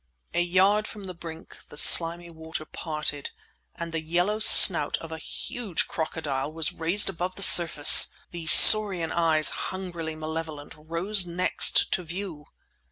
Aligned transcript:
A 0.33 0.41
yard 0.41 0.87
from 0.87 1.03
the 1.03 1.13
brink 1.13 1.59
the 1.69 1.77
slimy 1.77 2.31
water 2.31 2.65
parted, 2.65 3.29
and 3.75 3.91
the 3.91 4.01
yellow 4.01 4.39
snout 4.39 4.97
of 4.97 5.11
a 5.11 5.19
huge 5.19 5.87
crocodile 5.87 6.51
was 6.51 6.73
raised 6.73 7.07
above 7.07 7.35
the 7.35 7.43
surface! 7.43 8.09
The 8.31 8.47
saurian 8.47 9.11
eyes, 9.11 9.51
hungrily 9.69 10.15
malevolent, 10.15 10.73
rose 10.75 11.27
next 11.27 11.91
to 11.91 12.01
view! 12.01 12.45